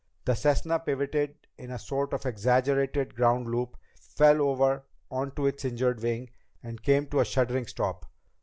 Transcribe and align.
The 0.25 0.33
Cessna 0.33 0.79
pivoted 0.79 1.35
in 1.59 1.69
a 1.69 1.77
sort 1.77 2.11
of 2.11 2.25
exaggerated 2.25 3.13
ground 3.13 3.45
loop, 3.51 3.77
fell 3.99 4.41
over 4.41 4.81
onto 5.11 5.45
its 5.45 5.63
injured 5.63 6.01
wing, 6.01 6.31
and 6.63 6.81
came 6.81 7.05
to 7.09 7.19
a 7.19 7.23
shuddering 7.23 7.67
stop. 7.67 8.07